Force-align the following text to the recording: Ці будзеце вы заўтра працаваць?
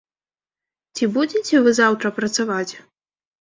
Ці 0.97 1.09
будзеце 1.17 1.61
вы 1.67 1.71
заўтра 1.81 2.13
працаваць? 2.17 2.73